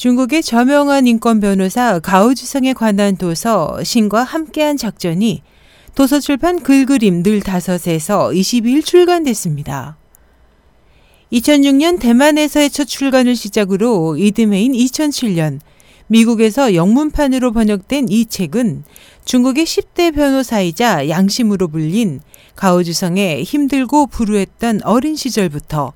[0.00, 5.42] 중국의 저명한 인권 변호사 가오주성에 관한 도서 신과 함께한 작전이
[5.94, 9.98] 도서출판 글그림 늘 다섯에서 22일 출간됐습니다.
[11.30, 15.60] 2006년 대만에서의 첫 출간을 시작으로 이듬해인 2007년
[16.06, 18.84] 미국에서 영문판으로 번역된 이 책은
[19.26, 22.22] 중국의 10대 변호사이자 양심으로 불린
[22.56, 25.92] 가오주성의 힘들고 불우했던 어린 시절부터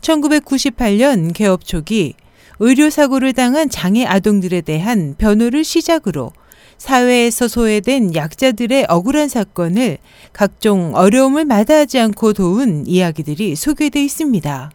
[0.00, 2.14] 1998년 개업 초기
[2.60, 6.32] 의료사고를 당한 장애 아동들에 대한 변호를 시작으로
[6.78, 9.98] 사회에서 소외된 약자들의 억울한 사건을
[10.32, 14.70] 각종 어려움을 마다하지 않고 도운 이야기들이 소개되어 있습니다.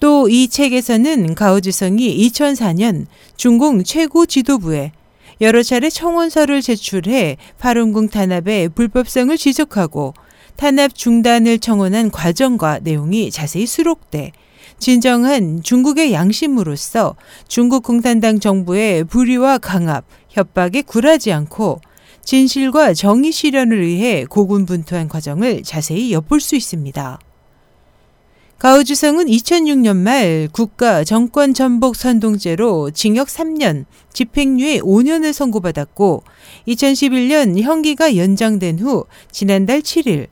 [0.00, 4.90] 또 이 책에서는 가오주성이 2004년 중공 최고 지도부에
[5.40, 10.14] 여러 차례 청원서를 제출해 파룬궁 탄압의 불법성을 지적하고
[10.56, 14.32] 탄압 중단을 청원한 과정과 내용이 자세히 수록돼
[14.78, 17.16] 진정한 중국의 양심으로서
[17.48, 21.80] 중국 공산당 정부의 불의와 강압, 협박에 굴하지 않고
[22.24, 27.18] 진실과 정의 실현을 위해 고군분투한 과정을 자세히 엿볼 수 있습니다.
[28.62, 36.22] 가오주성은 2006년 말 국가 정권 전복 선동죄로 징역 3년, 집행유예 5년을 선고받았고
[36.68, 40.28] 2011년 형기가 연장된 후 지난달 7일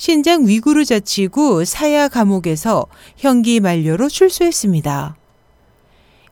[0.00, 2.86] 신장 위구르 자치구 사야 감옥에서
[3.18, 5.14] 형기 만료로 출소했습니다.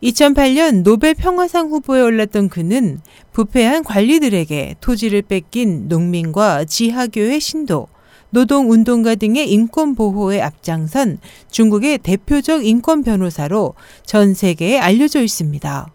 [0.02, 2.98] 2008년 노벨 평화상 후보에 올랐던 그는
[3.32, 7.88] 부패한 관리들에게 토지를 뺏긴 농민과 지하교회 신도,
[8.30, 11.18] 노동운동가 등의 인권 보호에 앞장선
[11.50, 13.74] 중국의 대표적 인권 변호사로
[14.06, 15.92] 전 세계에 알려져 있습니다.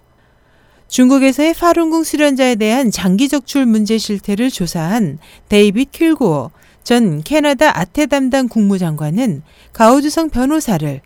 [0.90, 5.18] 중국에서의 파룬궁 수련자에 대한 장기 적출 문제 실태를 조사한
[5.50, 6.52] 데이빗 킬고어
[6.84, 11.02] 전 캐나다 아태 담당 국무장관은 가오주성 변호사를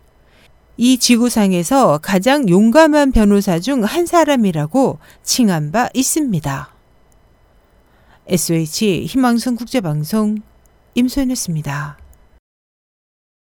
[0.76, 6.74] 이 지구상에서 가장 용감한 변호사 중 한 사람이라고 칭한 바 있습니다.
[8.26, 10.38] SH 희망성 국제방송
[10.94, 11.98] 임소연이었습니다.